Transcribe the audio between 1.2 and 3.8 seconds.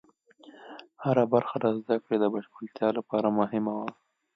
برخه د زده کړې د بشپړتیا لپاره مهمه